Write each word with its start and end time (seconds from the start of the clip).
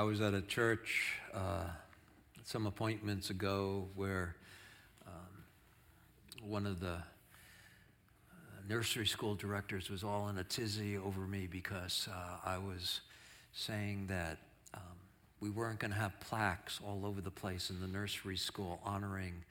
I 0.00 0.02
was 0.02 0.22
at 0.22 0.32
a 0.32 0.40
church 0.40 1.12
uh, 1.34 1.64
some 2.46 2.66
appointments 2.66 3.28
ago 3.28 3.86
where 3.94 4.34
um, 5.06 5.12
one 6.42 6.64
of 6.64 6.80
the 6.80 6.94
uh, 6.94 7.02
nursery 8.66 9.06
school 9.06 9.34
directors 9.34 9.90
was 9.90 10.02
all 10.02 10.30
in 10.30 10.38
a 10.38 10.44
tizzy 10.44 10.96
over 10.96 11.20
me 11.20 11.46
because 11.46 12.08
uh, 12.10 12.48
I 12.48 12.56
was 12.56 13.02
saying 13.52 14.06
that 14.06 14.38
um, 14.72 14.80
we 15.38 15.50
weren't 15.50 15.78
going 15.78 15.90
to 15.90 15.98
have 15.98 16.18
plaques 16.18 16.80
all 16.82 17.04
over 17.04 17.20
the 17.20 17.30
place 17.30 17.68
in 17.68 17.78
the 17.78 17.86
nursery 17.86 18.38
school 18.38 18.80
honoring 18.82 19.44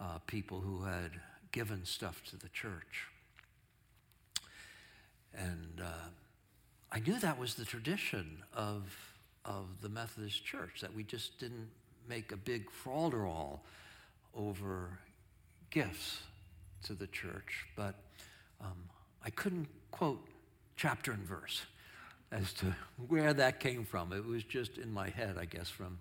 uh, 0.00 0.16
people 0.26 0.60
who 0.60 0.82
had 0.82 1.10
given 1.52 1.84
stuff 1.84 2.22
to 2.30 2.38
the 2.38 2.48
church. 2.48 3.04
And 5.34 5.82
uh, 5.82 6.08
I 6.90 7.00
knew 7.00 7.18
that 7.18 7.38
was 7.38 7.56
the 7.56 7.66
tradition 7.66 8.38
of, 8.56 8.84
of 9.44 9.66
the 9.80 9.88
Methodist 9.88 10.44
Church, 10.44 10.80
that 10.80 10.94
we 10.94 11.02
just 11.02 11.38
didn't 11.38 11.68
make 12.08 12.32
a 12.32 12.36
big 12.36 12.68
frauderall 12.84 13.60
over 14.34 14.98
gifts 15.70 16.20
to 16.84 16.94
the 16.94 17.06
church. 17.06 17.66
But 17.76 17.94
um, 18.60 18.88
I 19.24 19.30
couldn't 19.30 19.68
quote 19.90 20.26
chapter 20.76 21.12
and 21.12 21.22
verse 21.22 21.62
as 22.32 22.52
to 22.54 22.74
where 23.08 23.32
that 23.34 23.60
came 23.60 23.84
from. 23.84 24.12
It 24.12 24.24
was 24.24 24.44
just 24.44 24.78
in 24.78 24.92
my 24.92 25.08
head, 25.08 25.36
I 25.38 25.44
guess, 25.44 25.68
from 25.68 25.98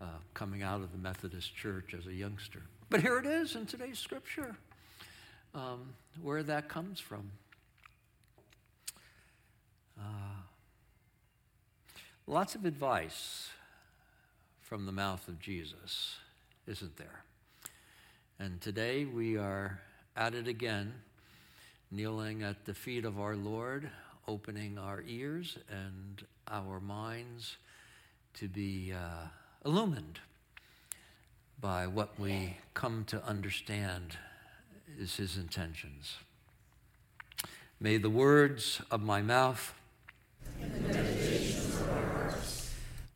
uh, 0.00 0.06
coming 0.34 0.62
out 0.62 0.80
of 0.80 0.92
the 0.92 0.98
Methodist 0.98 1.54
Church 1.56 1.94
as 1.98 2.06
a 2.06 2.12
youngster. 2.12 2.62
But 2.90 3.00
here 3.00 3.18
it 3.18 3.26
is 3.26 3.56
in 3.56 3.66
today's 3.66 3.98
scripture, 3.98 4.56
um, 5.54 5.94
where 6.22 6.42
that 6.42 6.68
comes 6.68 7.00
from. 7.00 7.30
Lots 12.26 12.54
of 12.54 12.64
advice 12.64 13.50
from 14.62 14.86
the 14.86 14.92
mouth 14.92 15.28
of 15.28 15.38
Jesus, 15.38 16.16
isn't 16.66 16.96
there? 16.96 17.22
And 18.38 18.60
today 18.60 19.04
we 19.04 19.36
are 19.36 19.80
at 20.16 20.34
it 20.34 20.48
again, 20.48 20.94
kneeling 21.90 22.42
at 22.42 22.64
the 22.64 22.74
feet 22.74 23.04
of 23.04 23.20
our 23.20 23.36
Lord, 23.36 23.90
opening 24.26 24.78
our 24.78 25.02
ears 25.06 25.58
and 25.68 26.24
our 26.48 26.80
minds 26.80 27.56
to 28.34 28.48
be 28.48 28.92
uh, 28.92 29.28
illumined 29.64 30.20
by 31.60 31.86
what 31.86 32.18
we 32.18 32.56
come 32.72 33.04
to 33.06 33.24
understand 33.24 34.16
is 34.98 35.16
his 35.16 35.36
intentions. 35.36 36.16
May 37.78 37.98
the 37.98 38.10
words 38.10 38.80
of 38.90 39.02
my 39.02 39.20
mouth 39.20 39.74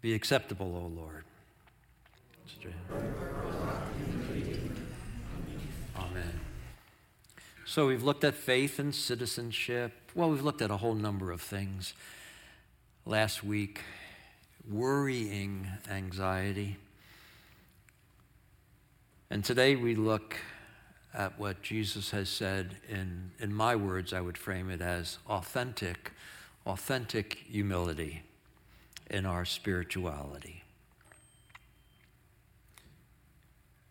be 0.00 0.14
acceptable, 0.14 0.76
O 0.76 1.00
Lord. 1.00 1.24
Amen. 5.96 6.40
So 7.64 7.86
we've 7.86 8.02
looked 8.02 8.24
at 8.24 8.34
faith 8.34 8.78
and 8.78 8.94
citizenship. 8.94 9.92
Well, 10.14 10.30
we've 10.30 10.42
looked 10.42 10.62
at 10.62 10.70
a 10.70 10.76
whole 10.76 10.94
number 10.94 11.32
of 11.32 11.40
things. 11.40 11.94
Last 13.04 13.42
week, 13.42 13.80
worrying 14.70 15.66
anxiety. 15.90 16.76
And 19.30 19.44
today 19.44 19.76
we 19.76 19.94
look 19.94 20.36
at 21.12 21.38
what 21.38 21.62
Jesus 21.62 22.10
has 22.10 22.28
said 22.28 22.76
in, 22.88 23.32
in 23.40 23.52
my 23.52 23.74
words, 23.74 24.12
I 24.12 24.20
would 24.20 24.38
frame 24.38 24.70
it 24.70 24.80
as 24.80 25.18
authentic 25.28 26.12
authentic 26.66 27.44
humility 27.48 28.22
in 29.10 29.26
our 29.26 29.44
spirituality. 29.44 30.64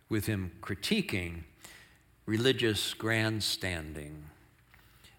With 0.10 0.26
him 0.26 0.52
critiquing 0.62 1.44
religious 2.26 2.94
grandstanding 2.94 4.26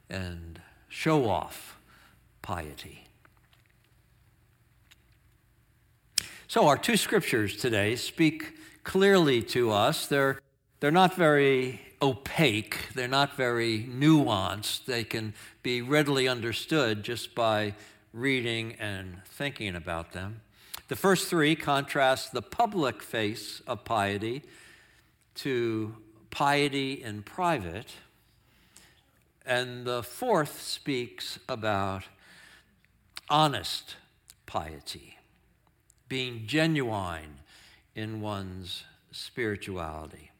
and 0.09 0.61
show 0.89 1.29
off 1.29 1.79
piety. 2.43 3.05
So, 6.47 6.67
our 6.67 6.79
two 6.79 6.97
scriptures 6.97 7.57
today 7.57 7.97
speak 7.97 8.55
clearly 8.83 9.43
to 9.43 9.71
us. 9.71 10.07
They're, 10.07 10.41
they're 10.81 10.91
not 10.91 11.15
very 11.15 11.83
opaque, 12.01 12.89
they're 12.95 13.07
not 13.09 13.37
very 13.37 13.85
nuanced. 13.85 14.87
They 14.87 15.05
can 15.05 15.35
be 15.63 15.83
readily 15.83 16.27
understood 16.27 17.03
just 17.03 17.35
by 17.35 17.75
reading 18.13 18.75
and 18.79 19.23
thinking 19.25 19.75
about 19.75 20.13
them. 20.13 20.41
The 20.89 20.97
first 20.97 21.29
three 21.29 21.55
contrast 21.55 22.33
the 22.33 22.43
public 22.43 23.03
face 23.03 23.61
of 23.67 23.85
piety 23.85 24.43
to 25.37 25.95
piety 26.31 27.03
in 27.03 27.23
private. 27.23 27.93
And 29.45 29.87
the 29.87 30.03
fourth 30.03 30.61
speaks 30.61 31.39
about 31.49 32.05
honest 33.31 33.97
piety, 34.47 35.17
being 36.09 36.47
genuine 36.47 37.39
in 37.95 38.21
one's 38.21 38.85
spirituality 39.11 40.31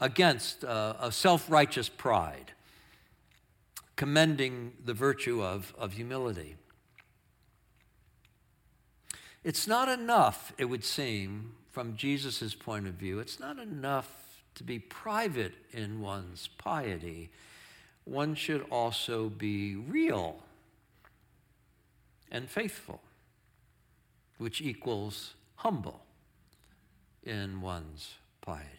against 0.00 0.64
uh, 0.64 0.94
a 1.00 1.12
self 1.12 1.50
righteous 1.50 1.88
pride, 1.88 2.52
commending 3.96 4.72
the 4.84 4.94
virtue 4.94 5.42
of, 5.42 5.74
of 5.78 5.92
humility. 5.94 6.56
It's 9.48 9.66
not 9.66 9.88
enough, 9.88 10.52
it 10.58 10.66
would 10.66 10.84
seem, 10.84 11.52
from 11.70 11.96
Jesus' 11.96 12.54
point 12.54 12.86
of 12.86 12.92
view, 12.92 13.18
it's 13.18 13.40
not 13.40 13.58
enough 13.58 14.42
to 14.56 14.62
be 14.62 14.78
private 14.78 15.54
in 15.72 16.02
one's 16.02 16.50
piety. 16.58 17.30
One 18.04 18.34
should 18.34 18.66
also 18.70 19.30
be 19.30 19.74
real 19.74 20.40
and 22.30 22.46
faithful, 22.50 23.00
which 24.36 24.60
equals 24.60 25.32
humble 25.54 26.02
in 27.22 27.62
one's 27.62 28.16
piety. 28.42 28.78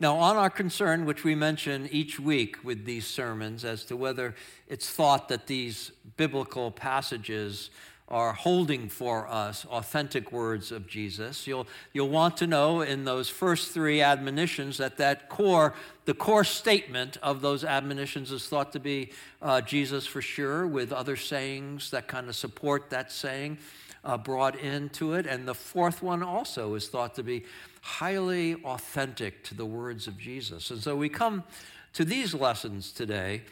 Now, 0.00 0.16
on 0.16 0.36
our 0.36 0.50
concern, 0.50 1.06
which 1.06 1.24
we 1.24 1.34
mention 1.34 1.88
each 1.90 2.20
week 2.20 2.64
with 2.64 2.84
these 2.84 3.06
sermons, 3.06 3.64
as 3.64 3.84
to 3.86 3.96
whether 3.96 4.36
it's 4.68 4.88
thought 4.88 5.28
that 5.28 5.48
these 5.48 5.90
biblical 6.18 6.70
passages 6.70 7.70
are 8.10 8.32
holding 8.32 8.88
for 8.88 9.28
us 9.28 9.66
authentic 9.66 10.32
words 10.32 10.72
of 10.72 10.86
Jesus. 10.86 11.46
You'll, 11.46 11.66
you'll 11.92 12.08
want 12.08 12.38
to 12.38 12.46
know 12.46 12.80
in 12.80 13.04
those 13.04 13.28
first 13.28 13.72
three 13.72 14.00
admonitions 14.00 14.78
that 14.78 14.96
that 14.96 15.28
core, 15.28 15.74
the 16.06 16.14
core 16.14 16.44
statement 16.44 17.18
of 17.22 17.42
those 17.42 17.64
admonitions 17.64 18.32
is 18.32 18.46
thought 18.48 18.72
to 18.72 18.80
be 18.80 19.12
uh, 19.42 19.60
Jesus 19.60 20.06
for 20.06 20.22
sure, 20.22 20.66
with 20.66 20.90
other 20.90 21.16
sayings 21.16 21.90
that 21.90 22.08
kind 22.08 22.28
of 22.28 22.36
support 22.36 22.88
that 22.90 23.12
saying 23.12 23.58
uh, 24.04 24.16
brought 24.16 24.58
into 24.58 25.12
it. 25.12 25.26
And 25.26 25.46
the 25.46 25.54
fourth 25.54 26.02
one 26.02 26.22
also 26.22 26.74
is 26.74 26.88
thought 26.88 27.14
to 27.16 27.22
be 27.22 27.44
highly 27.82 28.54
authentic 28.64 29.44
to 29.44 29.54
the 29.54 29.66
words 29.66 30.06
of 30.06 30.16
Jesus. 30.16 30.70
And 30.70 30.82
so 30.82 30.96
we 30.96 31.10
come 31.10 31.44
to 31.92 32.06
these 32.06 32.32
lessons 32.32 32.90
today 32.90 33.42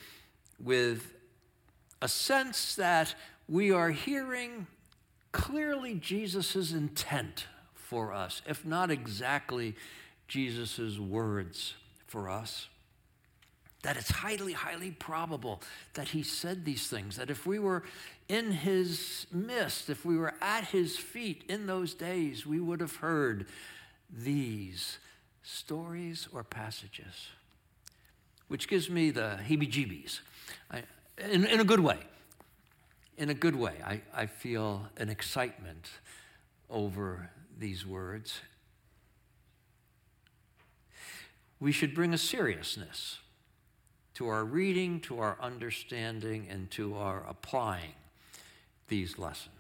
with 0.59 1.13
a 2.01 2.09
sense 2.09 2.75
that 2.77 3.15
we 3.49 3.71
are 3.71 3.91
hearing 3.91 4.67
clearly 5.33 5.95
Jesus' 5.95 6.73
intent 6.73 7.47
for 7.75 8.13
us, 8.13 8.43
if 8.47 8.65
not 8.65 8.91
exactly 8.91 9.77
Jesus' 10.29 10.99
words 10.99 11.75
for 12.07 12.29
us. 12.29 12.69
That 13.83 13.97
it's 13.97 14.11
highly, 14.11 14.53
highly 14.53 14.91
probable 14.91 15.63
that 15.95 16.09
he 16.09 16.23
said 16.23 16.65
these 16.65 16.89
things, 16.89 17.17
that 17.17 17.31
if 17.31 17.47
we 17.47 17.59
were 17.59 17.85
in 18.29 18.51
his 18.51 19.27
midst, 19.31 19.89
if 19.89 20.05
we 20.05 20.17
were 20.17 20.35
at 20.41 20.65
his 20.65 20.97
feet 20.97 21.45
in 21.49 21.67
those 21.67 21.95
days, 21.95 22.45
we 22.45 22.59
would 22.59 22.81
have 22.81 22.97
heard 22.97 23.47
these 24.11 24.99
stories 25.43 26.27
or 26.33 26.43
passages, 26.43 27.29
which 28.49 28.67
gives 28.67 28.91
me 28.91 29.11
the 29.11 29.39
heebie 29.47 29.71
jeebies 29.71 30.21
in, 31.19 31.45
in 31.47 31.61
a 31.61 31.65
good 31.65 31.81
way. 31.81 31.99
In 33.19 33.31
a 33.31 33.35
good 33.35 33.57
way. 33.57 33.75
I, 33.85 34.03
I 34.15 34.27
feel 34.27 34.89
an 34.97 35.09
excitement 35.09 35.91
over 36.69 37.31
these 37.59 37.87
words. 37.87 38.41
We 41.59 41.73
should 41.73 41.95
bring 41.95 42.13
a 42.13 42.19
seriousness 42.19 43.19
to 44.15 44.29
our 44.29 44.45
reading, 44.45 45.01
to 45.01 45.19
our 45.19 45.37
understanding, 45.41 46.47
and 46.51 46.71
to 46.73 46.97
our 46.97 47.25
applying 47.29 47.95
these 48.89 49.19
lessons. 49.19 49.56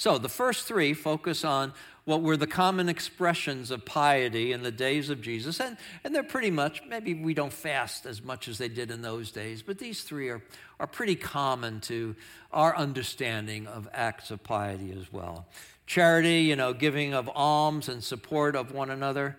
So 0.00 0.16
the 0.16 0.30
first 0.30 0.66
three 0.66 0.94
focus 0.94 1.44
on 1.44 1.74
what 2.06 2.22
were 2.22 2.38
the 2.38 2.46
common 2.46 2.88
expressions 2.88 3.70
of 3.70 3.84
piety 3.84 4.50
in 4.50 4.62
the 4.62 4.70
days 4.70 5.10
of 5.10 5.20
Jesus. 5.20 5.60
And, 5.60 5.76
and 6.02 6.14
they're 6.14 6.22
pretty 6.22 6.50
much, 6.50 6.80
maybe 6.88 7.12
we 7.12 7.34
don't 7.34 7.52
fast 7.52 8.06
as 8.06 8.22
much 8.22 8.48
as 8.48 8.56
they 8.56 8.68
did 8.68 8.90
in 8.90 9.02
those 9.02 9.30
days, 9.30 9.60
but 9.60 9.78
these 9.78 10.02
three 10.02 10.30
are, 10.30 10.40
are 10.78 10.86
pretty 10.86 11.16
common 11.16 11.80
to 11.82 12.16
our 12.50 12.74
understanding 12.74 13.66
of 13.66 13.90
acts 13.92 14.30
of 14.30 14.42
piety 14.42 14.90
as 14.98 15.12
well. 15.12 15.46
Charity, 15.84 16.44
you 16.44 16.56
know, 16.56 16.72
giving 16.72 17.12
of 17.12 17.28
alms 17.34 17.90
and 17.90 18.02
support 18.02 18.56
of 18.56 18.72
one 18.72 18.88
another. 18.88 19.36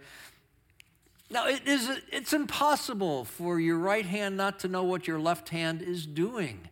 Now, 1.31 1.47
it 1.47 1.67
is, 1.67 1.89
it's 2.11 2.33
impossible 2.33 3.25
for 3.25 3.59
your 3.59 3.79
right 3.79 4.05
hand 4.05 4.37
not 4.37 4.59
to 4.59 4.67
know 4.67 4.83
what 4.83 5.07
your 5.07 5.19
left 5.19 5.49
hand 5.49 5.81
is 5.81 6.05
doing. 6.05 6.69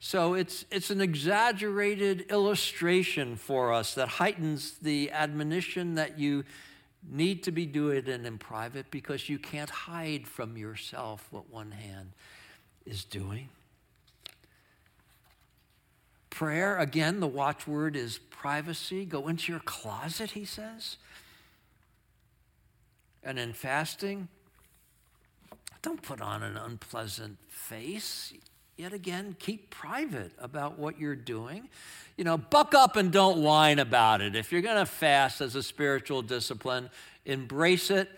So 0.00 0.34
it's, 0.34 0.64
it's 0.70 0.90
an 0.90 1.00
exaggerated 1.00 2.30
illustration 2.30 3.36
for 3.36 3.72
us 3.72 3.94
that 3.94 4.08
heightens 4.08 4.78
the 4.80 5.10
admonition 5.10 5.96
that 5.96 6.18
you 6.18 6.44
need 7.10 7.42
to 7.44 7.50
be 7.50 7.66
doing 7.66 7.98
it 7.98 8.08
in 8.08 8.38
private 8.38 8.90
because 8.90 9.28
you 9.28 9.38
can't 9.38 9.70
hide 9.70 10.26
from 10.26 10.56
yourself 10.56 11.26
what 11.30 11.50
one 11.50 11.72
hand 11.72 12.12
is 12.86 13.04
doing. 13.04 13.48
Prayer, 16.30 16.78
again, 16.78 17.18
the 17.18 17.26
watchword 17.26 17.96
is 17.96 18.18
privacy. 18.18 19.04
Go 19.04 19.26
into 19.26 19.50
your 19.50 19.60
closet, 19.60 20.32
he 20.32 20.44
says. 20.44 20.96
And 23.24 23.38
in 23.38 23.52
fasting, 23.52 24.28
don't 25.82 26.02
put 26.02 26.20
on 26.20 26.44
an 26.44 26.56
unpleasant 26.56 27.38
face 27.48 28.32
yet 28.78 28.92
again, 28.92 29.36
keep 29.38 29.70
private 29.70 30.32
about 30.38 30.78
what 30.78 30.98
you're 31.00 31.16
doing. 31.16 31.68
You 32.16 32.24
know, 32.24 32.38
buck 32.38 32.74
up 32.74 32.96
and 32.96 33.12
don't 33.12 33.42
whine 33.42 33.78
about 33.78 34.20
it. 34.20 34.36
If 34.36 34.52
you're 34.52 34.62
going 34.62 34.78
to 34.78 34.86
fast 34.86 35.40
as 35.40 35.54
a 35.54 35.62
spiritual 35.62 36.22
discipline, 36.22 36.90
embrace 37.24 37.90
it. 37.90 38.08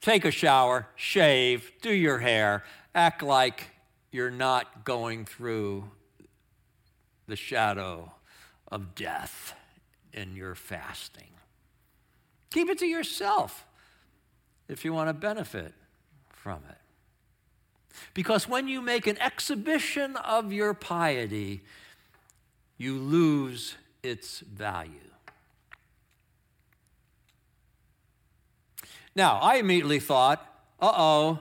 Take 0.00 0.24
a 0.24 0.30
shower, 0.30 0.88
shave, 0.96 1.72
do 1.80 1.92
your 1.92 2.18
hair, 2.18 2.64
act 2.94 3.22
like 3.22 3.70
you're 4.10 4.30
not 4.30 4.84
going 4.84 5.24
through 5.24 5.90
the 7.26 7.36
shadow 7.36 8.12
of 8.70 8.94
death 8.94 9.54
in 10.12 10.34
your 10.34 10.54
fasting. 10.54 11.28
Keep 12.50 12.68
it 12.68 12.78
to 12.78 12.86
yourself 12.86 13.64
if 14.68 14.84
you 14.84 14.92
want 14.92 15.08
to 15.08 15.14
benefit 15.14 15.72
from 16.28 16.60
it. 16.68 16.81
Because 18.14 18.48
when 18.48 18.68
you 18.68 18.80
make 18.80 19.06
an 19.06 19.20
exhibition 19.20 20.16
of 20.16 20.52
your 20.52 20.74
piety, 20.74 21.62
you 22.78 22.98
lose 22.98 23.76
its 24.02 24.40
value. 24.40 24.92
Now, 29.14 29.38
I 29.38 29.56
immediately 29.56 30.00
thought, 30.00 30.46
uh 30.80 30.92
oh, 30.96 31.38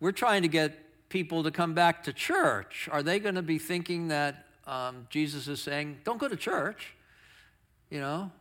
we're 0.00 0.12
trying 0.12 0.42
to 0.42 0.48
get 0.48 1.08
people 1.08 1.42
to 1.44 1.50
come 1.50 1.74
back 1.74 2.02
to 2.04 2.12
church. 2.12 2.88
Are 2.90 3.02
they 3.02 3.20
going 3.20 3.36
to 3.36 3.42
be 3.42 3.58
thinking 3.58 4.08
that 4.08 4.46
um, 4.66 5.06
Jesus 5.10 5.46
is 5.46 5.60
saying, 5.60 5.98
don't 6.04 6.18
go 6.18 6.28
to 6.28 6.36
church? 6.36 6.94
You 7.90 8.00
know? 8.00 8.32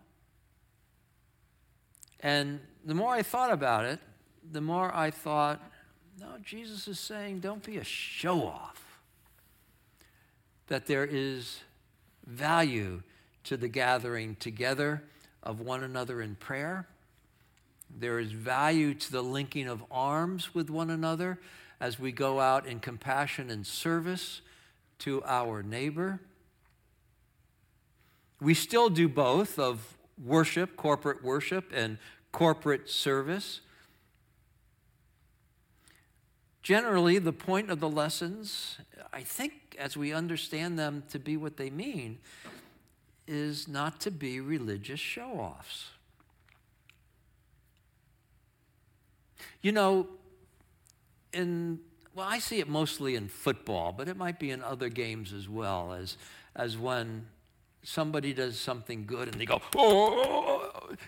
And 2.22 2.60
the 2.86 2.96
more 2.96 3.14
I 3.14 3.22
thought 3.22 3.52
about 3.52 3.86
it, 3.86 4.00
the 4.52 4.62
more 4.62 4.94
I 4.96 5.12
thought, 5.12 5.62
no, 6.22 6.38
Jesus 6.44 6.88
is 6.88 7.00
saying, 7.00 7.40
don't 7.40 7.64
be 7.64 7.78
a 7.78 7.84
show 7.84 8.46
off. 8.46 9.00
That 10.68 10.86
there 10.86 11.06
is 11.06 11.62
value 12.26 13.02
to 13.46 13.58
the 13.58 13.68
gathering 13.68 14.36
together 14.36 15.04
of 15.42 15.60
one 15.60 15.84
another 15.84 16.22
in 16.22 16.36
prayer. 16.36 16.88
There 17.90 18.20
is 18.20 18.32
value 18.32 18.94
to 18.94 19.12
the 19.12 19.24
linking 19.24 19.68
of 19.68 19.84
arms 19.90 20.54
with 20.54 20.70
one 20.70 20.92
another 20.92 21.40
as 21.80 22.00
we 22.00 22.12
go 22.12 22.40
out 22.40 22.68
in 22.68 22.80
compassion 22.80 23.50
and 23.50 23.66
service 23.66 24.42
to 25.00 25.24
our 25.26 25.64
neighbor. 25.64 26.20
We 28.40 28.54
still 28.54 28.90
do 28.90 29.10
both 29.10 29.58
of 29.58 29.98
worship, 30.24 30.78
corporate 30.78 31.24
worship, 31.24 31.72
and 31.74 31.98
corporate 32.32 32.90
service. 32.90 33.62
Generally, 36.62 37.20
the 37.20 37.34
point 37.34 37.72
of 37.72 37.80
the 37.80 37.90
lessons, 37.90 38.78
I 39.12 39.22
think, 39.22 39.76
as 39.80 39.98
we 39.98 40.14
understand 40.14 40.78
them 40.78 41.04
to 41.10 41.18
be 41.18 41.36
what 41.36 41.58
they 41.58 41.70
mean, 41.70 42.20
is 43.28 43.68
not 43.68 44.00
to 44.02 44.12
be 44.12 44.40
religious 44.40 45.00
show 45.00 45.32
offs. 45.32 45.90
You 49.62 49.72
know, 49.72 50.08
in, 51.34 51.80
well, 52.14 52.28
I 52.30 52.40
see 52.40 52.60
it 52.60 52.68
mostly 52.68 53.16
in 53.16 53.28
football, 53.28 53.92
but 53.92 54.08
it 54.08 54.18
might 54.18 54.38
be 54.38 54.52
in 54.52 54.62
other 54.62 54.90
games 54.90 55.34
as 55.34 55.48
well, 55.48 55.94
as, 55.94 56.18
as 56.56 56.78
when 56.78 57.26
somebody 57.84 58.34
does 58.34 58.60
something 58.60 59.06
good 59.06 59.28
and 59.28 59.40
they 59.40 59.46
go, 59.46 59.62
oh, 59.76 60.61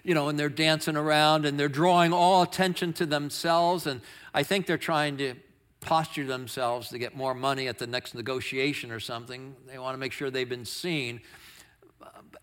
you 0.03 0.13
know, 0.13 0.29
and 0.29 0.39
they're 0.39 0.49
dancing 0.49 0.95
around 0.95 1.45
and 1.45 1.59
they're 1.59 1.69
drawing 1.69 2.13
all 2.13 2.41
attention 2.41 2.93
to 2.93 3.05
themselves. 3.05 3.87
And 3.87 4.01
I 4.33 4.43
think 4.43 4.65
they're 4.65 4.77
trying 4.77 5.17
to 5.17 5.35
posture 5.81 6.25
themselves 6.25 6.89
to 6.89 6.97
get 6.97 7.15
more 7.15 7.33
money 7.33 7.67
at 7.67 7.77
the 7.77 7.87
next 7.87 8.15
negotiation 8.15 8.91
or 8.91 8.99
something. 8.99 9.55
They 9.67 9.77
want 9.77 9.93
to 9.93 9.99
make 9.99 10.11
sure 10.11 10.29
they've 10.29 10.47
been 10.47 10.65
seen. 10.65 11.21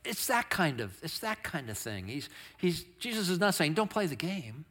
It's 0.04 0.26
that 0.28 0.48
kind 0.50 0.81
of, 0.81 0.96
it's 1.02 1.19
that 1.20 1.42
kind 1.42 1.69
of 1.69 1.76
thing. 1.76 2.06
He's, 2.06 2.28
he's, 2.58 2.84
Jesus 2.98 3.28
is 3.28 3.38
not 3.38 3.54
saying, 3.54 3.75
don't 3.75 3.90
play 3.90 4.06
the 4.06 4.16
game. 4.16 4.64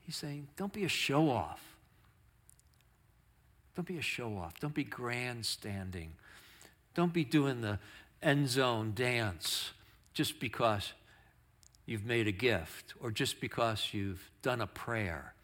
He's 0.00 0.16
saying, 0.16 0.48
don't 0.56 0.72
be 0.72 0.84
a 0.84 0.88
show 0.88 1.30
off. 1.30 1.62
Don't 3.76 3.86
be 3.86 3.98
a 3.98 4.02
show 4.02 4.36
off. 4.36 4.58
Don't 4.60 4.74
be 4.74 4.84
grandstanding. 4.84 6.12
Don't 6.94 7.12
be 7.12 7.24
doing 7.24 7.60
the 7.60 7.78
end 8.22 8.48
zone 8.48 8.92
dance 8.94 9.70
just 10.12 10.40
because 10.40 10.92
you've 11.86 12.04
made 12.04 12.26
a 12.26 12.32
gift 12.32 12.94
or 13.00 13.10
just 13.10 13.40
because 13.40 13.88
you've 13.92 14.30
done 14.42 14.60
a 14.60 14.66
prayer 14.66 15.34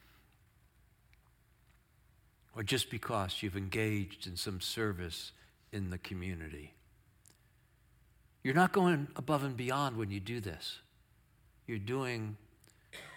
or 2.55 2.63
just 2.63 2.91
because 2.91 3.43
you've 3.43 3.57
engaged 3.57 4.27
in 4.27 4.37
some 4.37 4.61
service 4.61 5.33
in 5.73 5.91
the 5.91 5.99
community. 5.99 6.75
You're 8.43 8.55
not 8.55 8.73
going 8.73 9.09
above 9.17 9.45
and 9.45 9.57
beyond 9.57 9.97
when 9.97 10.11
you 10.11 10.21
do 10.21 10.41
this. 10.41 10.79
You're 11.67 11.79
doing 11.79 12.37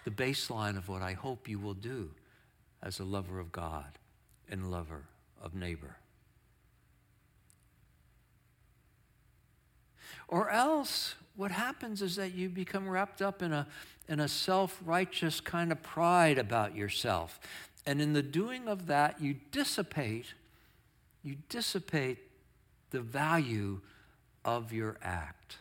the 0.04 0.10
baseline 0.10 0.76
of 0.76 0.88
what 0.88 1.02
I 1.02 1.12
hope 1.14 1.48
you 1.48 1.58
will 1.58 1.74
do 1.74 2.10
as 2.82 2.98
a 2.98 3.04
lover 3.04 3.38
of 3.38 3.52
God 3.52 3.98
and 4.50 4.70
lover 4.70 5.04
of 5.40 5.54
neighbor. 5.54 5.96
Or 10.32 10.48
else, 10.48 11.14
what 11.36 11.50
happens 11.50 12.00
is 12.00 12.16
that 12.16 12.32
you 12.32 12.48
become 12.48 12.88
wrapped 12.88 13.20
up 13.20 13.42
in 13.42 13.52
a, 13.52 13.66
in 14.08 14.18
a 14.18 14.28
self 14.28 14.80
righteous 14.82 15.42
kind 15.42 15.70
of 15.70 15.82
pride 15.82 16.38
about 16.38 16.74
yourself. 16.74 17.38
And 17.84 18.00
in 18.00 18.14
the 18.14 18.22
doing 18.22 18.66
of 18.66 18.86
that, 18.86 19.20
you 19.20 19.36
dissipate, 19.50 20.32
you 21.22 21.36
dissipate 21.50 22.16
the 22.92 23.02
value 23.02 23.82
of 24.42 24.72
your 24.72 24.96
act. 25.02 25.58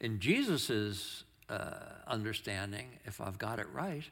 In 0.00 0.18
Jesus' 0.18 1.22
uh, 1.48 1.74
understanding, 2.08 2.86
if 3.04 3.20
I've 3.20 3.38
got 3.38 3.60
it 3.60 3.68
right, 3.72 4.02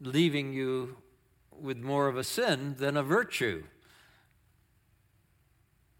leaving 0.00 0.54
you 0.54 0.96
with 1.60 1.76
more 1.76 2.08
of 2.08 2.16
a 2.16 2.24
sin 2.24 2.76
than 2.78 2.96
a 2.96 3.02
virtue 3.02 3.64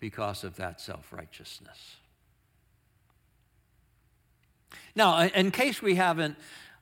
because 0.00 0.44
of 0.44 0.56
that 0.56 0.80
self 0.80 1.12
righteousness. 1.12 1.96
Now, 4.94 5.20
in 5.22 5.50
case 5.50 5.80
we 5.80 5.94
haven't 5.94 6.36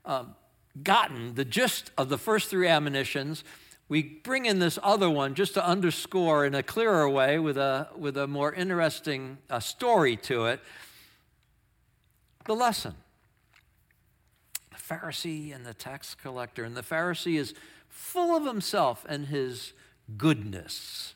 um, 0.04 0.34
gotten 0.82 1.34
the 1.34 1.44
gist 1.44 1.90
of 1.98 2.08
the 2.08 2.18
first 2.18 2.48
three 2.48 2.68
admonitions, 2.68 3.44
we 3.88 4.02
bring 4.02 4.46
in 4.46 4.58
this 4.58 4.78
other 4.82 5.08
one 5.08 5.34
just 5.34 5.54
to 5.54 5.64
underscore 5.64 6.44
in 6.44 6.54
a 6.54 6.62
clearer 6.62 7.08
way 7.08 7.38
with 7.38 7.56
a, 7.56 7.88
with 7.96 8.16
a 8.16 8.26
more 8.26 8.52
interesting 8.52 9.38
uh, 9.48 9.60
story 9.60 10.16
to 10.16 10.46
it 10.46 10.60
the 12.46 12.54
lesson. 12.54 12.94
The 14.70 14.76
Pharisee 14.76 15.54
and 15.54 15.66
the 15.66 15.74
tax 15.74 16.14
collector. 16.14 16.64
And 16.64 16.76
the 16.76 16.82
Pharisee 16.82 17.38
is 17.38 17.54
full 17.88 18.36
of 18.36 18.46
himself 18.46 19.04
and 19.08 19.26
his 19.26 19.72
goodness. 20.16 21.15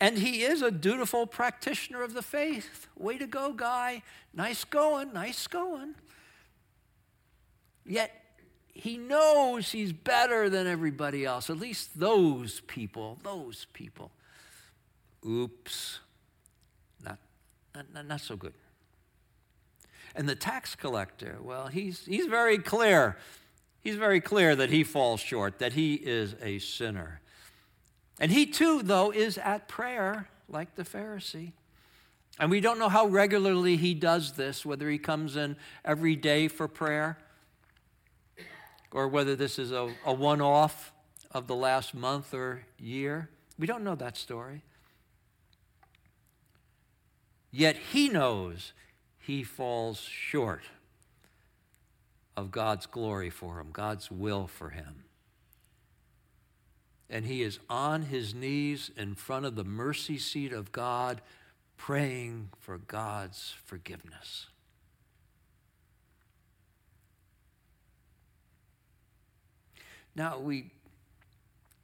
And 0.00 0.18
he 0.18 0.42
is 0.42 0.62
a 0.62 0.70
dutiful 0.70 1.26
practitioner 1.26 2.02
of 2.02 2.14
the 2.14 2.22
faith. 2.22 2.86
Way 2.96 3.18
to 3.18 3.26
go, 3.26 3.52
guy. 3.52 4.02
Nice 4.32 4.64
going, 4.64 5.12
nice 5.12 5.46
going. 5.46 5.96
Yet 7.84 8.12
he 8.72 8.96
knows 8.96 9.72
he's 9.72 9.92
better 9.92 10.48
than 10.48 10.68
everybody 10.68 11.24
else, 11.24 11.50
at 11.50 11.58
least 11.58 11.98
those 11.98 12.60
people, 12.60 13.18
those 13.24 13.66
people. 13.72 14.12
oops, 15.26 15.98
not, 17.04 17.18
not, 17.92 18.06
not 18.06 18.20
so 18.20 18.36
good. 18.36 18.54
And 20.14 20.28
the 20.28 20.36
tax 20.36 20.74
collector, 20.74 21.38
well, 21.42 21.66
he's, 21.66 22.04
he's 22.06 22.26
very 22.26 22.58
clear. 22.58 23.16
He's 23.80 23.96
very 23.96 24.20
clear 24.20 24.54
that 24.56 24.70
he 24.70 24.84
falls 24.84 25.20
short, 25.20 25.58
that 25.58 25.72
he 25.72 25.94
is 25.94 26.34
a 26.40 26.58
sinner. 26.58 27.20
And 28.20 28.32
he 28.32 28.46
too, 28.46 28.82
though, 28.82 29.10
is 29.10 29.38
at 29.38 29.68
prayer 29.68 30.28
like 30.48 30.74
the 30.74 30.84
Pharisee. 30.84 31.52
And 32.38 32.50
we 32.50 32.60
don't 32.60 32.78
know 32.78 32.88
how 32.88 33.06
regularly 33.06 33.76
he 33.76 33.94
does 33.94 34.32
this, 34.32 34.64
whether 34.64 34.88
he 34.88 34.98
comes 34.98 35.36
in 35.36 35.56
every 35.84 36.16
day 36.16 36.48
for 36.48 36.68
prayer 36.68 37.18
or 38.90 39.08
whether 39.08 39.36
this 39.36 39.58
is 39.58 39.72
a, 39.72 39.92
a 40.04 40.12
one 40.12 40.40
off 40.40 40.92
of 41.32 41.46
the 41.46 41.54
last 41.54 41.94
month 41.94 42.32
or 42.32 42.62
year. 42.78 43.28
We 43.58 43.66
don't 43.66 43.84
know 43.84 43.96
that 43.96 44.16
story. 44.16 44.62
Yet 47.50 47.76
he 47.76 48.08
knows 48.08 48.72
he 49.18 49.42
falls 49.42 50.00
short 50.00 50.62
of 52.36 52.50
God's 52.50 52.86
glory 52.86 53.30
for 53.30 53.58
him, 53.58 53.70
God's 53.72 54.10
will 54.10 54.46
for 54.46 54.70
him. 54.70 55.04
And 57.10 57.24
he 57.24 57.42
is 57.42 57.58
on 57.70 58.02
his 58.02 58.34
knees 58.34 58.90
in 58.96 59.14
front 59.14 59.46
of 59.46 59.54
the 59.54 59.64
mercy 59.64 60.18
seat 60.18 60.52
of 60.52 60.72
God, 60.72 61.22
praying 61.76 62.50
for 62.58 62.78
God's 62.78 63.54
forgiveness. 63.64 64.46
Now, 70.14 70.38
we 70.38 70.72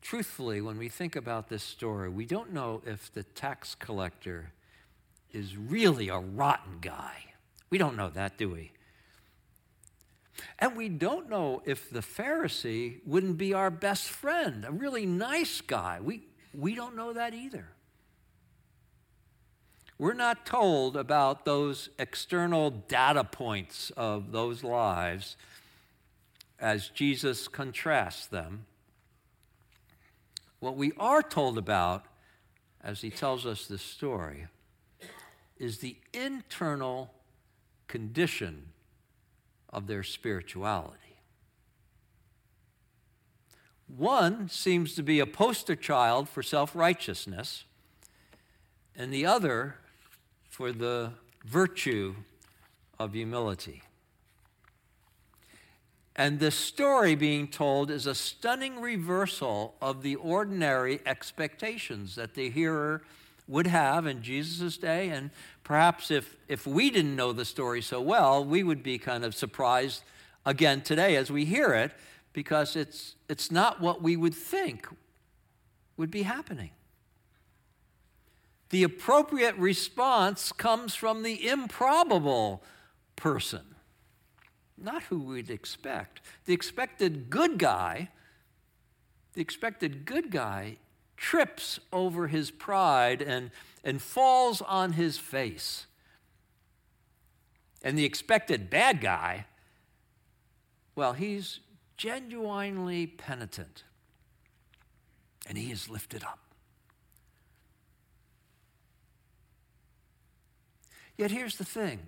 truthfully, 0.03 0.61
when 0.61 0.77
we 0.77 0.89
think 0.89 1.17
about 1.17 1.49
this 1.49 1.63
story, 1.63 2.09
we 2.11 2.27
don't 2.27 2.53
know 2.53 2.83
if 2.85 3.13
the 3.13 3.23
tax 3.23 3.75
collector 3.75 4.53
is 5.33 5.57
really 5.57 6.09
a 6.09 6.19
rotten 6.19 6.79
guy. 6.81 7.25
We 7.71 7.79
don't 7.79 7.97
know 7.97 8.11
that, 8.11 8.37
do 8.37 8.51
we? 8.51 8.73
And 10.59 10.77
we 10.77 10.89
don't 10.89 11.29
know 11.29 11.63
if 11.65 11.91
the 11.91 12.01
Pharisee 12.01 13.01
wouldn't 13.07 13.39
be 13.39 13.55
our 13.55 13.71
best 13.71 14.09
friend, 14.09 14.65
a 14.65 14.73
really 14.73 15.07
nice 15.07 15.61
guy. 15.61 16.01
We, 16.01 16.23
we 16.53 16.75
don't 16.75 16.97
know 16.97 17.13
that 17.13 17.35
either. 17.35 17.69
We're 19.97 20.15
not 20.15 20.45
told 20.45 20.97
about 20.97 21.45
those 21.45 21.89
external 21.99 22.71
data 22.71 23.23
points 23.23 23.91
of 23.97 24.33
those 24.33 24.65
lives 24.65 25.37
as 26.59 26.89
Jesus 26.89 27.47
contrasts 27.47 28.27
them. 28.27 28.67
What 30.59 30.77
we 30.77 30.93
are 30.99 31.23
told 31.23 31.59
about, 31.59 32.07
as 32.83 33.03
he 33.03 33.11
tells 33.11 33.47
us 33.47 33.67
this 33.67 33.83
story, 33.83 34.47
is 35.59 35.79
the 35.79 35.97
internal 36.13 37.13
condition 37.87 38.74
of 39.75 39.89
their 39.89 40.05
spirituality. 40.05 40.99
One 43.87 44.49
seems 44.49 44.95
to 44.95 45.03
be 45.03 45.21
a 45.21 45.27
poster 45.27 45.77
child 45.77 46.29
for 46.29 46.43
self 46.43 46.75
righteousness, 46.75 47.65
and 48.97 49.13
the 49.13 49.27
other 49.27 49.77
for 50.49 50.73
the 50.73 51.13
virtue 51.45 52.15
of 52.99 53.13
humility. 53.13 53.83
And 56.17 56.39
this 56.39 56.55
story 56.55 57.17
being 57.17 57.49
told 57.49 57.91
is 57.91 58.07
a 58.07 58.15
stunning 58.15 58.81
reversal 58.81 59.75
of 59.83 60.03
the 60.03 60.15
ordinary 60.15 61.01
expectations 61.05 62.15
that 62.15 62.35
the 62.35 62.51
hearer 62.51 63.03
would 63.47 63.67
have 63.67 64.07
in 64.07 64.23
Jesus' 64.23 64.77
day. 64.77 65.11
And 65.11 65.31
perhaps 65.63 66.11
if, 66.11 66.37
if 66.49 66.67
we 66.67 66.91
didn't 66.91 67.17
know 67.17 67.33
the 67.33 67.45
story 67.45 67.83
so 67.83 68.01
well, 68.01 68.45
we 68.45 68.63
would 68.63 68.83
be 68.83 68.99
kind 68.99 69.25
of 69.25 69.35
surprised 69.35 70.03
again 70.47 70.81
today 70.81 71.17
as 71.17 71.31
we 71.31 71.45
hear 71.45 71.73
it, 71.73 71.93
because 72.33 72.77
it's, 72.77 73.15
it's 73.29 73.51
not 73.51 73.81
what 73.81 74.03
we 74.03 74.17
would 74.17 74.35
think 74.35 74.89
would 75.97 76.11
be 76.11 76.23
happening. 76.23 76.71
The 78.71 78.83
appropriate 78.83 79.57
response 79.57 80.51
comes 80.51 80.95
from 80.95 81.23
the 81.23 81.47
improbable 81.47 82.63
person, 83.15 83.63
not 84.77 85.05
who 85.05 85.21
we'd 85.21 85.51
expect. 85.51 86.21
The 86.47 86.55
expected 86.55 87.31
good 87.31 87.59
guy, 87.59 88.11
the 89.35 89.41
expected 89.41 90.05
good 90.05 90.31
guy 90.31 90.79
trips 91.17 91.79
over 91.93 92.29
his 92.29 92.51
pride 92.51 93.23
and, 93.23 93.51
and 93.83 94.01
falls 94.01 94.63
on 94.63 94.93
his 94.93 95.19
face. 95.19 95.87
And 97.83 97.99
the 97.99 98.05
expected 98.05 98.71
bad 98.71 99.01
guy, 99.01 99.47
well, 100.95 101.13
he's 101.13 101.61
genuinely 101.97 103.07
penitent 103.07 103.85
and 105.47 105.59
he 105.59 105.71
is 105.71 105.91
lifted 105.91 106.25
up. 106.25 106.39
Yet 111.17 111.31
here's 111.31 111.57
the 111.57 111.65
thing 111.65 112.01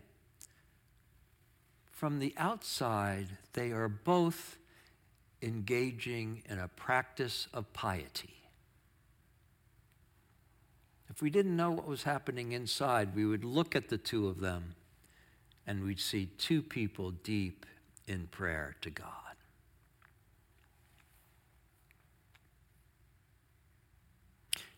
from 1.90 2.18
the 2.18 2.34
outside, 2.36 3.28
they 3.54 3.70
are 3.70 3.88
both 3.88 4.58
engaging 5.40 6.42
in 6.48 6.58
a 6.58 6.68
practice 6.68 7.48
of 7.54 7.72
piety. 7.72 8.35
If 11.16 11.22
we 11.22 11.30
didn't 11.30 11.56
know 11.56 11.70
what 11.70 11.88
was 11.88 12.02
happening 12.02 12.52
inside, 12.52 13.16
we 13.16 13.24
would 13.24 13.42
look 13.42 13.74
at 13.74 13.88
the 13.88 13.96
two 13.96 14.28
of 14.28 14.38
them 14.40 14.74
and 15.66 15.82
we'd 15.82 15.98
see 15.98 16.26
two 16.36 16.60
people 16.60 17.10
deep 17.10 17.64
in 18.06 18.26
prayer 18.26 18.76
to 18.82 18.90
God. 18.90 19.06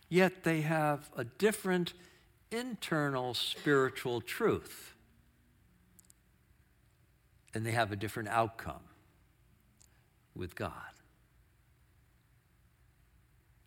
Yet 0.07 0.45
they 0.45 0.61
have 0.61 1.09
a 1.17 1.25
different 1.25 1.91
internal 2.51 3.33
spiritual 3.33 4.21
truth, 4.21 4.95
and 7.53 7.65
they 7.65 7.73
have 7.73 7.91
a 7.91 7.97
different 7.97 8.29
outcome 8.29 8.81
with 10.33 10.55
God. 10.55 10.71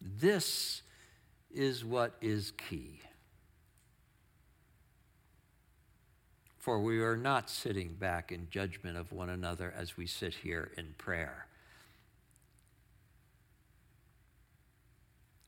This 0.00 0.80
is 1.54 1.85
what 1.85 2.14
is 2.21 2.52
key. 2.52 3.00
For 6.59 6.80
we 6.80 7.02
are 7.02 7.16
not 7.16 7.50
sitting 7.50 7.94
back 7.94 8.30
in 8.30 8.49
judgment 8.50 8.97
of 8.97 9.11
one 9.11 9.28
another 9.28 9.75
as 9.76 9.97
we 9.97 10.06
sit 10.06 10.35
here 10.35 10.71
in 10.76 10.94
prayer. 10.97 11.47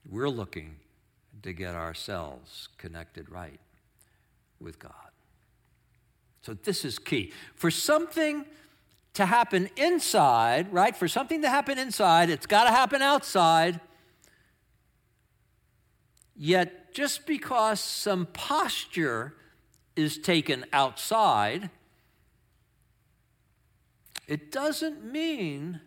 We're 0.09 0.29
looking 0.29 0.77
to 1.43 1.53
get 1.53 1.75
ourselves 1.75 2.69
connected 2.79 3.31
right 3.31 3.61
with 4.61 4.79
God. 4.79 4.93
So, 6.43 6.55
this 6.55 6.85
is 6.85 6.99
key. 6.99 7.33
For 7.55 7.71
something 7.71 8.45
to 9.15 9.25
happen 9.25 9.71
inside, 9.77 10.73
right? 10.73 10.95
For 10.95 11.09
something 11.09 11.43
to 11.43 11.49
happen 11.49 11.79
inside, 11.79 12.29
it's 12.29 12.47
got 12.47 12.65
to 12.65 12.71
happen 12.71 13.01
outside. 13.01 13.81
Yet, 16.37 16.93
just 16.93 17.27
because 17.27 17.81
some 17.81 18.27
posture 18.27 19.35
is 19.97 20.19
taken 20.19 20.65
outside, 20.73 21.71
it 24.27 24.51
doesn't 24.51 25.05
mean 25.05 25.81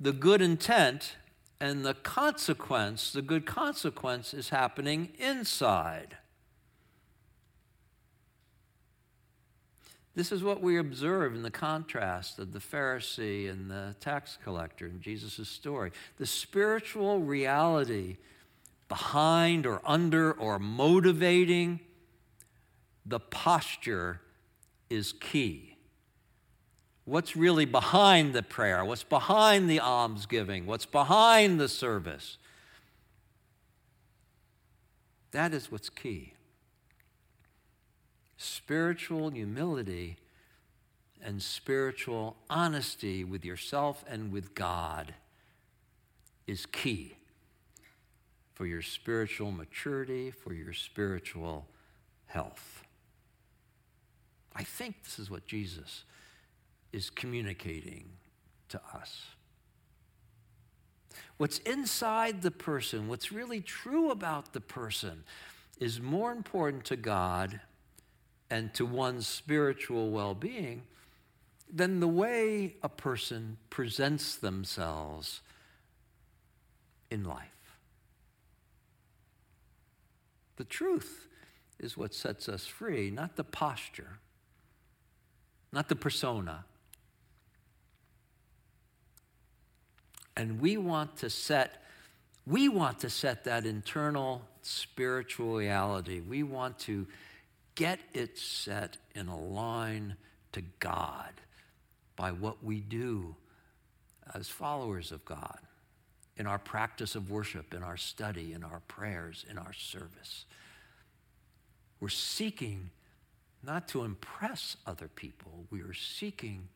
the 0.00 0.12
good 0.12 0.40
intent 0.40 1.16
and 1.60 1.84
the 1.84 1.94
consequence, 1.94 3.12
the 3.12 3.22
good 3.22 3.44
consequence, 3.44 4.32
is 4.32 4.50
happening 4.50 5.10
inside. 5.18 6.16
This 10.14 10.32
is 10.32 10.42
what 10.42 10.60
we 10.60 10.78
observe 10.78 11.34
in 11.34 11.42
the 11.42 11.50
contrast 11.50 12.38
of 12.38 12.52
the 12.52 12.58
Pharisee 12.58 13.48
and 13.50 13.70
the 13.70 13.94
tax 14.00 14.38
collector 14.42 14.86
in 14.86 15.00
Jesus' 15.00 15.48
story. 15.48 15.92
The 16.16 16.26
spiritual 16.26 17.20
reality 17.20 18.16
behind 18.88 19.66
or 19.66 19.80
under 19.84 20.32
or 20.32 20.58
motivating, 20.58 21.80
the 23.04 23.20
posture 23.20 24.20
is 24.90 25.12
key. 25.12 25.76
What's 27.04 27.36
really 27.36 27.64
behind 27.64 28.34
the 28.34 28.42
prayer? 28.42 28.84
What's 28.84 29.04
behind 29.04 29.68
the 29.68 29.80
almsgiving? 29.80 30.66
What's 30.66 30.86
behind 30.86 31.58
the 31.58 31.68
service? 31.68 32.36
That 35.30 35.54
is 35.54 35.70
what's 35.70 35.88
key. 35.88 36.34
Spiritual 38.36 39.30
humility 39.30 40.16
and 41.22 41.42
spiritual 41.42 42.36
honesty 42.48 43.24
with 43.24 43.44
yourself 43.44 44.04
and 44.08 44.30
with 44.30 44.54
God 44.54 45.14
is 46.46 46.66
key 46.66 47.17
for 48.58 48.66
your 48.66 48.82
spiritual 48.82 49.52
maturity, 49.52 50.32
for 50.32 50.52
your 50.52 50.72
spiritual 50.72 51.68
health. 52.26 52.82
I 54.52 54.64
think 54.64 55.04
this 55.04 55.20
is 55.20 55.30
what 55.30 55.46
Jesus 55.46 56.02
is 56.92 57.08
communicating 57.08 58.08
to 58.70 58.80
us. 58.92 59.26
What's 61.36 61.58
inside 61.58 62.42
the 62.42 62.50
person, 62.50 63.06
what's 63.06 63.30
really 63.30 63.60
true 63.60 64.10
about 64.10 64.52
the 64.52 64.60
person, 64.60 65.22
is 65.78 66.00
more 66.00 66.32
important 66.32 66.84
to 66.86 66.96
God 66.96 67.60
and 68.50 68.74
to 68.74 68.84
one's 68.84 69.28
spiritual 69.28 70.10
well 70.10 70.34
being 70.34 70.82
than 71.72 72.00
the 72.00 72.08
way 72.08 72.74
a 72.82 72.88
person 72.88 73.58
presents 73.70 74.34
themselves 74.34 75.42
in 77.08 77.22
life. 77.22 77.57
The 80.58 80.64
truth 80.64 81.28
is 81.78 81.96
what 81.96 82.12
sets 82.12 82.48
us 82.48 82.66
free, 82.66 83.12
not 83.12 83.36
the 83.36 83.44
posture, 83.44 84.18
not 85.72 85.88
the 85.88 85.94
persona. 85.94 86.64
And 90.36 90.60
we 90.60 90.76
want 90.76 91.16
to 91.18 91.30
set 91.30 91.84
we 92.44 92.68
want 92.68 93.00
to 93.00 93.10
set 93.10 93.44
that 93.44 93.66
internal 93.66 94.40
spiritual 94.62 95.56
reality. 95.56 96.20
We 96.20 96.42
want 96.42 96.78
to 96.80 97.06
get 97.74 98.00
it 98.14 98.38
set 98.38 98.96
in 99.14 99.28
a 99.28 99.38
line 99.38 100.16
to 100.52 100.62
God 100.80 101.30
by 102.16 102.32
what 102.32 102.64
we 102.64 102.80
do 102.80 103.36
as 104.34 104.48
followers 104.48 105.12
of 105.12 105.24
God 105.26 105.58
in 106.38 106.46
our 106.46 106.58
practice 106.58 107.14
of 107.14 107.30
worship, 107.30 107.74
in 107.74 107.82
our 107.82 107.96
study, 107.96 108.52
in 108.52 108.62
our 108.62 108.80
prayers, 108.86 109.44
in 109.50 109.58
our 109.58 109.72
service. 109.72 110.44
We're 112.00 112.08
seeking 112.08 112.90
not 113.62 113.88
to 113.88 114.04
impress 114.04 114.76
other 114.86 115.08
people, 115.08 115.66
we 115.70 115.80
are 115.80 115.94
seeking 115.94 116.68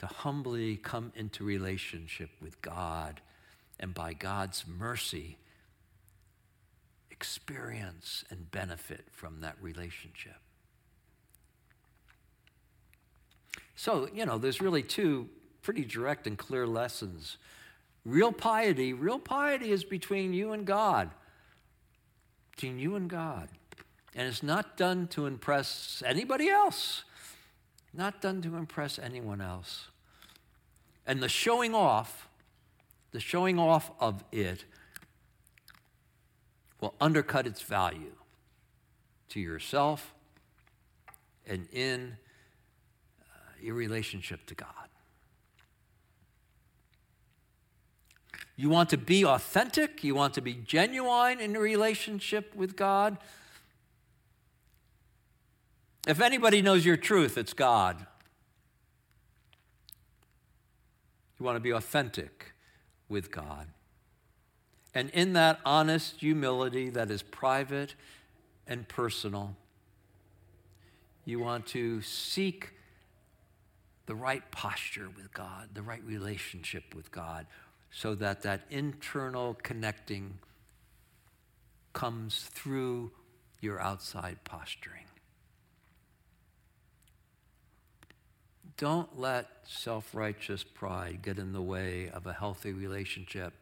to 0.00 0.06
humbly 0.06 0.76
come 0.76 1.12
into 1.14 1.44
relationship 1.44 2.30
with 2.40 2.60
God 2.62 3.20
and 3.80 3.94
by 3.94 4.12
God's 4.12 4.64
mercy 4.66 5.38
experience 7.10 8.24
and 8.30 8.50
benefit 8.50 9.06
from 9.10 9.40
that 9.40 9.56
relationship. 9.60 10.36
So, 13.74 14.08
you 14.12 14.26
know, 14.26 14.38
there's 14.38 14.60
really 14.60 14.82
two 14.82 15.28
pretty 15.62 15.84
direct 15.84 16.26
and 16.26 16.36
clear 16.36 16.66
lessons 16.66 17.36
Real 18.08 18.32
piety, 18.32 18.94
real 18.94 19.18
piety 19.18 19.70
is 19.70 19.84
between 19.84 20.32
you 20.32 20.52
and 20.52 20.64
God. 20.64 21.10
Between 22.52 22.78
you 22.78 22.96
and 22.96 23.08
God. 23.08 23.50
And 24.14 24.26
it's 24.26 24.42
not 24.42 24.78
done 24.78 25.08
to 25.08 25.26
impress 25.26 26.02
anybody 26.06 26.48
else, 26.48 27.04
not 27.92 28.22
done 28.22 28.40
to 28.42 28.56
impress 28.56 28.98
anyone 28.98 29.42
else. 29.42 29.88
And 31.06 31.22
the 31.22 31.28
showing 31.28 31.74
off, 31.74 32.30
the 33.12 33.20
showing 33.20 33.58
off 33.58 33.90
of 34.00 34.24
it 34.32 34.64
will 36.80 36.94
undercut 37.02 37.46
its 37.46 37.60
value 37.60 38.14
to 39.28 39.38
yourself 39.38 40.14
and 41.46 41.68
in 41.72 42.16
uh, 43.20 43.24
your 43.60 43.74
relationship 43.74 44.46
to 44.46 44.54
God. 44.54 44.87
You 48.60 48.68
want 48.68 48.90
to 48.90 48.98
be 48.98 49.24
authentic, 49.24 50.02
you 50.02 50.16
want 50.16 50.34
to 50.34 50.40
be 50.40 50.52
genuine 50.52 51.38
in 51.38 51.52
relationship 51.52 52.56
with 52.56 52.74
God. 52.74 53.16
If 56.08 56.20
anybody 56.20 56.60
knows 56.60 56.84
your 56.84 56.96
truth, 56.96 57.38
it's 57.38 57.52
God. 57.52 58.04
You 61.38 61.46
want 61.46 61.54
to 61.54 61.60
be 61.60 61.70
authentic 61.70 62.52
with 63.08 63.30
God. 63.30 63.68
And 64.92 65.10
in 65.10 65.34
that 65.34 65.60
honest 65.64 66.16
humility 66.16 66.90
that 66.90 67.12
is 67.12 67.22
private 67.22 67.94
and 68.66 68.88
personal, 68.88 69.54
you 71.24 71.38
want 71.38 71.64
to 71.68 72.02
seek 72.02 72.70
the 74.06 74.16
right 74.16 74.50
posture 74.50 75.08
with 75.14 75.32
God, 75.32 75.68
the 75.74 75.82
right 75.82 76.02
relationship 76.02 76.92
with 76.96 77.12
God, 77.12 77.46
so 77.90 78.14
that 78.14 78.42
that 78.42 78.62
internal 78.70 79.54
connecting 79.62 80.38
comes 81.92 82.48
through 82.52 83.10
your 83.60 83.80
outside 83.80 84.38
posturing. 84.44 85.04
Don't 88.76 89.18
let 89.18 89.48
self 89.66 90.14
righteous 90.14 90.62
pride 90.62 91.20
get 91.22 91.38
in 91.38 91.52
the 91.52 91.62
way 91.62 92.08
of 92.10 92.26
a 92.26 92.32
healthy 92.32 92.72
relationship. 92.72 93.52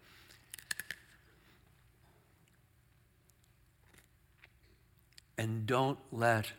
And 5.38 5.66
don't 5.66 5.98
let 6.12 6.52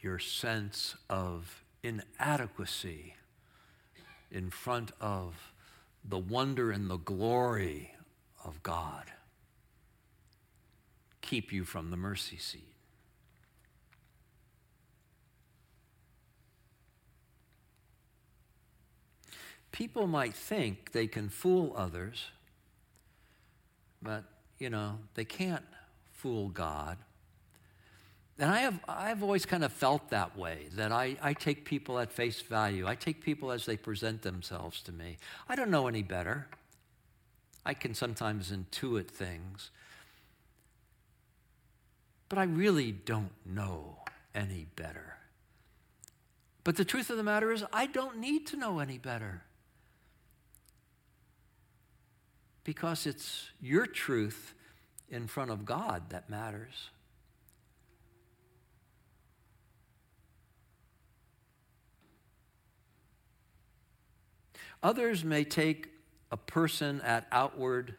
your 0.00 0.18
sense 0.18 0.96
of 1.08 1.64
inadequacy 1.82 3.14
in 4.34 4.50
front 4.50 4.90
of 5.00 5.52
the 6.04 6.18
wonder 6.18 6.70
and 6.70 6.90
the 6.90 6.98
glory 6.98 7.94
of 8.44 8.62
God 8.62 9.04
keep 11.22 11.52
you 11.52 11.64
from 11.64 11.90
the 11.90 11.96
mercy 11.96 12.36
seat. 12.36 12.74
People 19.72 20.06
might 20.06 20.34
think 20.34 20.92
they 20.92 21.06
can 21.06 21.28
fool 21.28 21.72
others, 21.76 22.26
but, 24.02 24.24
you 24.58 24.70
know, 24.70 24.98
they 25.14 25.24
can't 25.24 25.64
fool 26.12 26.48
God. 26.50 26.98
And 28.38 28.50
I 28.50 28.58
have, 28.58 28.80
I've 28.88 29.22
always 29.22 29.46
kind 29.46 29.64
of 29.64 29.72
felt 29.72 30.10
that 30.10 30.36
way, 30.36 30.66
that 30.74 30.90
I, 30.90 31.16
I 31.22 31.34
take 31.34 31.64
people 31.64 32.00
at 32.00 32.12
face 32.12 32.40
value. 32.40 32.86
I 32.86 32.96
take 32.96 33.22
people 33.22 33.52
as 33.52 33.64
they 33.64 33.76
present 33.76 34.22
themselves 34.22 34.82
to 34.82 34.92
me. 34.92 35.18
I 35.48 35.54
don't 35.54 35.70
know 35.70 35.86
any 35.86 36.02
better. 36.02 36.48
I 37.64 37.74
can 37.74 37.94
sometimes 37.94 38.50
intuit 38.50 39.08
things. 39.08 39.70
But 42.28 42.38
I 42.38 42.44
really 42.44 42.90
don't 42.90 43.30
know 43.46 43.98
any 44.34 44.66
better. 44.74 45.18
But 46.64 46.76
the 46.76 46.84
truth 46.84 47.10
of 47.10 47.16
the 47.16 47.22
matter 47.22 47.52
is, 47.52 47.62
I 47.72 47.86
don't 47.86 48.18
need 48.18 48.46
to 48.48 48.56
know 48.56 48.80
any 48.80 48.98
better. 48.98 49.42
Because 52.64 53.06
it's 53.06 53.50
your 53.60 53.86
truth 53.86 54.54
in 55.08 55.28
front 55.28 55.50
of 55.50 55.64
God 55.64 56.10
that 56.10 56.28
matters. 56.28 56.88
Others 64.84 65.24
may 65.24 65.44
take 65.44 65.88
a 66.30 66.36
person 66.36 67.00
at 67.00 67.26
outward 67.32 67.94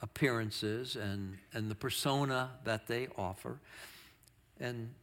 appearances 0.00 0.94
and, 0.94 1.36
and 1.52 1.68
the 1.68 1.74
persona 1.74 2.50
that 2.64 2.86
they 2.86 3.08
offer, 3.18 3.58
and 4.60 4.94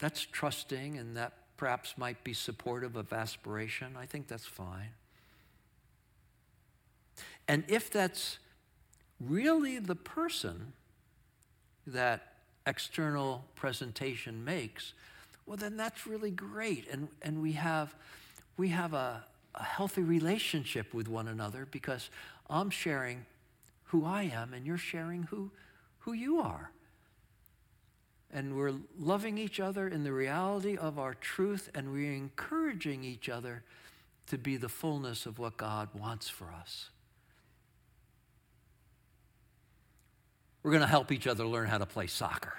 that's 0.00 0.20
trusting 0.20 0.98
and 0.98 1.16
that 1.16 1.32
perhaps 1.56 1.96
might 1.96 2.22
be 2.24 2.34
supportive 2.34 2.96
of 2.96 3.12
aspiration. 3.12 3.94
I 3.96 4.04
think 4.04 4.26
that's 4.26 4.44
fine. 4.44 4.90
And 7.46 7.62
if 7.68 7.90
that's 7.90 8.38
really 9.20 9.78
the 9.78 9.94
person 9.94 10.72
that 11.86 12.32
external 12.66 13.44
presentation 13.54 14.44
makes, 14.44 14.92
well, 15.46 15.56
then 15.56 15.76
that's 15.76 16.04
really 16.04 16.32
great. 16.32 16.88
And, 16.90 17.06
and 17.22 17.40
we 17.40 17.52
have, 17.52 17.94
we 18.56 18.68
have 18.70 18.92
a, 18.92 19.24
a 19.56 19.62
healthy 19.62 20.02
relationship 20.02 20.92
with 20.92 21.08
one 21.08 21.28
another 21.28 21.66
because 21.70 22.10
I'm 22.48 22.70
sharing 22.70 23.24
who 23.84 24.04
I 24.04 24.24
am 24.24 24.52
and 24.52 24.66
you're 24.66 24.76
sharing 24.76 25.24
who, 25.24 25.50
who 26.00 26.12
you 26.12 26.38
are. 26.38 26.70
And 28.32 28.56
we're 28.56 28.74
loving 28.98 29.38
each 29.38 29.60
other 29.60 29.88
in 29.88 30.04
the 30.04 30.12
reality 30.12 30.76
of 30.76 30.98
our 30.98 31.14
truth 31.14 31.70
and 31.74 31.92
we're 31.92 32.12
encouraging 32.12 33.04
each 33.04 33.28
other 33.28 33.62
to 34.26 34.36
be 34.36 34.56
the 34.56 34.68
fullness 34.68 35.26
of 35.26 35.38
what 35.38 35.56
God 35.56 35.88
wants 35.94 36.28
for 36.28 36.52
us. 36.52 36.90
We're 40.62 40.72
going 40.72 40.82
to 40.82 40.88
help 40.88 41.12
each 41.12 41.28
other 41.28 41.46
learn 41.46 41.68
how 41.68 41.78
to 41.78 41.86
play 41.86 42.08
soccer 42.08 42.54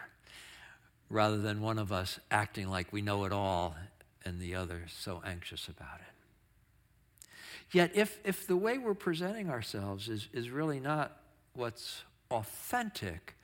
rather 1.09 1.37
than 1.37 1.61
one 1.61 1.77
of 1.77 1.91
us 1.91 2.19
acting 2.31 2.69
like 2.69 2.91
we 2.91 3.01
know 3.01 3.25
it 3.25 3.33
all 3.33 3.75
and 4.23 4.39
the 4.39 4.55
other 4.55 4.85
so 4.87 5.21
anxious 5.25 5.67
about 5.67 5.99
it. 5.99 6.16
Yet, 7.71 7.91
if, 7.95 8.19
if 8.23 8.47
the 8.47 8.55
way 8.55 8.77
we're 8.77 8.93
presenting 8.93 9.49
ourselves 9.49 10.07
is, 10.07 10.29
is 10.33 10.49
really 10.49 10.79
not 10.79 11.17
what's 11.53 12.03
authentic, 12.31 13.35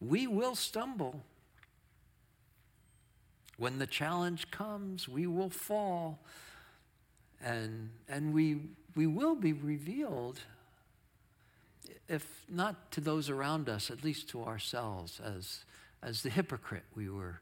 we 0.00 0.26
will 0.26 0.54
stumble. 0.54 1.22
When 3.58 3.78
the 3.78 3.86
challenge 3.86 4.50
comes, 4.50 5.08
we 5.08 5.26
will 5.26 5.50
fall. 5.50 6.20
And, 7.44 7.90
and 8.08 8.32
we, 8.32 8.60
we 8.96 9.06
will 9.06 9.34
be 9.34 9.52
revealed, 9.52 10.40
if 12.08 12.44
not 12.48 12.90
to 12.92 13.00
those 13.00 13.28
around 13.28 13.68
us, 13.68 13.90
at 13.90 14.02
least 14.02 14.28
to 14.30 14.42
ourselves, 14.42 15.20
as, 15.22 15.64
as 16.02 16.22
the 16.22 16.30
hypocrite 16.30 16.84
we 16.94 17.10
were 17.10 17.40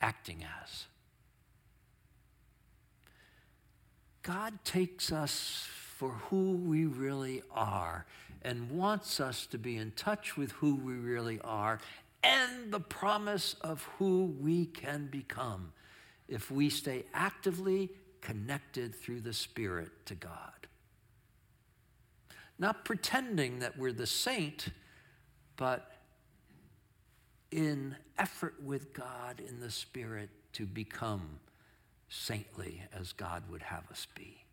acting 0.00 0.44
as. 0.62 0.84
God 4.28 4.62
takes 4.62 5.10
us 5.10 5.66
for 5.96 6.10
who 6.10 6.56
we 6.56 6.84
really 6.84 7.40
are 7.50 8.04
and 8.42 8.70
wants 8.70 9.20
us 9.20 9.46
to 9.46 9.56
be 9.56 9.78
in 9.78 9.90
touch 9.92 10.36
with 10.36 10.52
who 10.52 10.74
we 10.74 10.92
really 10.92 11.40
are 11.40 11.78
and 12.22 12.70
the 12.70 12.78
promise 12.78 13.56
of 13.62 13.88
who 13.96 14.34
we 14.38 14.66
can 14.66 15.06
become 15.06 15.72
if 16.28 16.50
we 16.50 16.68
stay 16.68 17.04
actively 17.14 17.88
connected 18.20 18.94
through 18.94 19.22
the 19.22 19.32
Spirit 19.32 19.88
to 20.04 20.14
God. 20.14 20.66
Not 22.58 22.84
pretending 22.84 23.60
that 23.60 23.78
we're 23.78 23.92
the 23.92 24.06
saint, 24.06 24.68
but 25.56 25.90
in 27.50 27.96
effort 28.18 28.56
with 28.62 28.92
God 28.92 29.40
in 29.40 29.58
the 29.58 29.70
Spirit 29.70 30.28
to 30.52 30.66
become 30.66 31.40
saintly 32.08 32.82
as 32.92 33.12
God 33.12 33.44
would 33.50 33.62
have 33.62 33.90
us 33.90 34.06
be. 34.14 34.44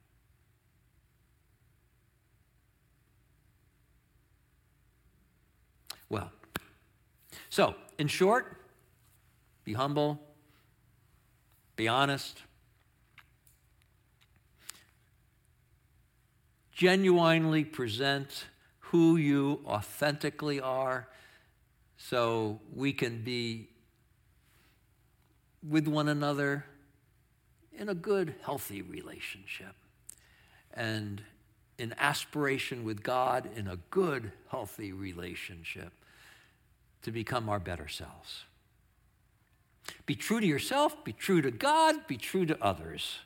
Well, 6.10 6.32
so 7.50 7.76
in 7.98 8.08
short, 8.08 8.58
be 9.63 9.74
humble, 9.74 10.20
be 11.76 11.88
honest, 11.88 12.41
genuinely 16.72 17.63
present 17.63 18.46
who 18.80 19.15
you 19.15 19.62
authentically 19.65 20.60
are 20.60 21.08
so 21.98 22.60
we 22.74 22.94
can 22.94 23.24
be 23.24 23.70
with 25.68 25.88
one 25.88 26.08
another 26.08 26.65
in 27.78 27.90
a 27.90 27.96
good, 27.96 28.36
healthy 28.44 28.82
relationship. 28.82 29.76
And 30.74 31.22
in 31.78 31.94
aspiration 31.98 32.84
with 32.84 33.04
God 33.04 33.50
in 33.56 33.68
a 33.68 33.78
good, 33.90 34.32
healthy 34.50 34.94
relationship 34.94 35.92
to 37.02 37.12
become 37.12 37.50
our 37.50 37.60
better 37.60 37.88
selves. 37.88 38.46
Be 40.06 40.16
true 40.16 40.40
to 40.40 40.46
yourself, 40.46 41.04
be 41.04 41.14
true 41.14 41.42
to 41.42 41.52
God, 41.52 42.08
be 42.08 42.18
true 42.18 42.46
to 42.46 42.64
others. 42.64 43.20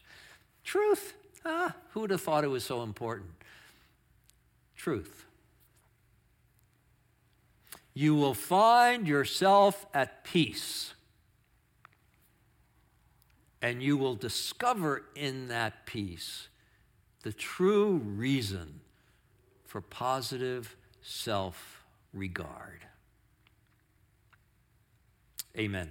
Truth, 0.64 1.14
ah, 1.46 1.76
who 1.92 2.02
would 2.02 2.10
have 2.10 2.22
thought 2.22 2.44
it 2.44 2.50
was 2.50 2.64
so 2.64 2.84
important? 2.84 3.30
Truth. 4.76 5.26
You 7.94 8.16
will 8.16 8.34
find 8.34 9.08
yourself 9.08 9.86
at 9.94 10.24
peace 10.24 10.94
and 13.62 13.84
you 13.84 13.98
will 13.98 14.16
discover 14.16 15.04
in 15.16 15.48
that 15.50 15.86
peace 15.86 16.48
the 17.24 17.34
true 17.34 17.98
reason 17.98 18.80
for 19.66 19.82
positive 19.82 20.76
self 21.02 21.84
regard. 22.14 22.86
Amen. 25.58 25.90